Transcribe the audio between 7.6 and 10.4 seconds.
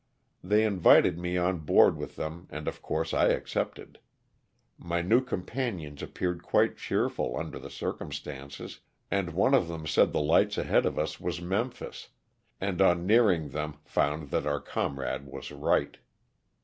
circumstances, and one of them said the